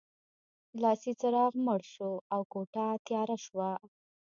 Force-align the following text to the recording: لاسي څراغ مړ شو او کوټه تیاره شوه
لاسي 0.81 1.11
څراغ 1.19 1.53
مړ 1.65 1.79
شو 1.93 2.11
او 2.33 2.41
کوټه 2.51 2.85
تیاره 3.07 3.37
شوه 3.45 3.69